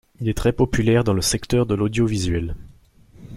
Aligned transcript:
Il 0.19 0.27
est 0.27 0.33
très 0.33 0.51
populaire 0.51 1.03
dans 1.03 1.13
le 1.13 1.21
secteur 1.21 1.67
de 1.67 1.75
l'audiovisuel. 1.75 2.55